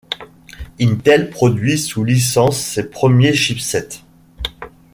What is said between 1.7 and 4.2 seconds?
sous licence ses premiers chipsets.